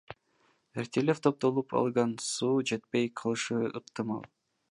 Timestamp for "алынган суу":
1.81-2.65